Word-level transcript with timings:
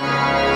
Bye. 0.00 0.49